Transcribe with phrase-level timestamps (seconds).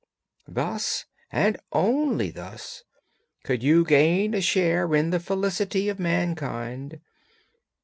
[0.47, 2.81] Thus, and only thus,
[3.43, 6.99] could you gain a share in the felicity of mankind.